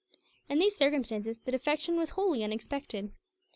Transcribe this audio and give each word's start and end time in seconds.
In 0.49 0.57
these 0.57 0.75
circumstances 0.75 1.41
the 1.41 1.51
defection 1.51 1.95
was 1.95 2.09
wholly 2.17 2.43
unexpected. 2.43 3.11